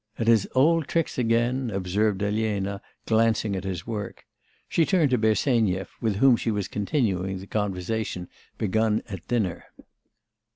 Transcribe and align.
'At 0.17 0.25
his 0.25 0.47
old 0.55 0.87
tricks 0.87 1.19
again,' 1.19 1.69
observed 1.69 2.23
Elena, 2.23 2.81
glancing 3.05 3.55
at 3.55 3.63
his 3.65 3.85
work. 3.85 4.25
She 4.67 4.83
turned 4.83 5.11
to 5.11 5.19
Bersenyev, 5.19 5.89
with 6.01 6.15
whom 6.15 6.37
she 6.37 6.49
was 6.49 6.67
continuing 6.67 7.37
the 7.37 7.45
conversation 7.45 8.27
begun 8.57 9.03
at 9.07 9.27
dinner. 9.27 9.65